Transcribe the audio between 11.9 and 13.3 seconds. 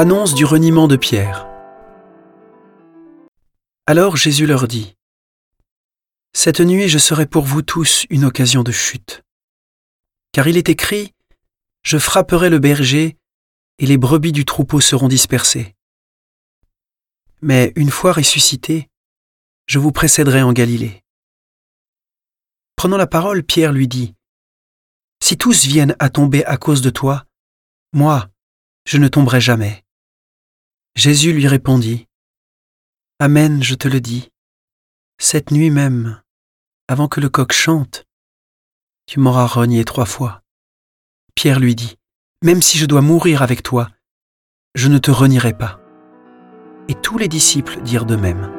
frapperai le berger,